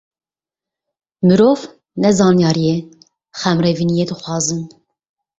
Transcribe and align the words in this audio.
Mirov 1.25 1.61
ne 2.01 2.09
zanyariyê, 2.17 2.77
xemrevîniyê 3.39 4.05
dixwazin. 4.09 4.61